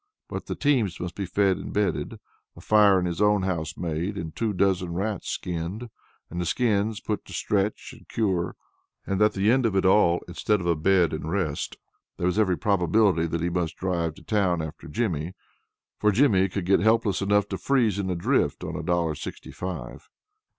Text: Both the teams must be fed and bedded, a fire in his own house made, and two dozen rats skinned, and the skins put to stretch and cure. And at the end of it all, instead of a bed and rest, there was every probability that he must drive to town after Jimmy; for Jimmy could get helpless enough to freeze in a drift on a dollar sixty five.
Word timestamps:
Both 0.29 0.47
the 0.47 0.55
teams 0.55 0.99
must 0.99 1.13
be 1.13 1.27
fed 1.27 1.57
and 1.57 1.71
bedded, 1.71 2.19
a 2.55 2.61
fire 2.61 2.99
in 2.99 3.05
his 3.05 3.21
own 3.21 3.43
house 3.43 3.77
made, 3.77 4.17
and 4.17 4.35
two 4.35 4.51
dozen 4.51 4.93
rats 4.95 5.29
skinned, 5.29 5.91
and 6.27 6.41
the 6.41 6.45
skins 6.47 6.99
put 6.99 7.23
to 7.25 7.33
stretch 7.33 7.93
and 7.95 8.09
cure. 8.09 8.55
And 9.05 9.21
at 9.21 9.33
the 9.33 9.51
end 9.51 9.67
of 9.67 9.75
it 9.75 9.85
all, 9.85 10.21
instead 10.27 10.59
of 10.59 10.65
a 10.65 10.75
bed 10.75 11.13
and 11.13 11.29
rest, 11.29 11.75
there 12.17 12.25
was 12.25 12.39
every 12.39 12.57
probability 12.57 13.27
that 13.27 13.41
he 13.41 13.49
must 13.51 13.77
drive 13.77 14.15
to 14.15 14.23
town 14.23 14.59
after 14.59 14.87
Jimmy; 14.87 15.35
for 15.99 16.11
Jimmy 16.11 16.49
could 16.49 16.65
get 16.65 16.79
helpless 16.79 17.21
enough 17.21 17.47
to 17.49 17.59
freeze 17.59 17.99
in 17.99 18.09
a 18.09 18.15
drift 18.15 18.63
on 18.63 18.75
a 18.75 18.81
dollar 18.81 19.13
sixty 19.13 19.51
five. 19.51 20.09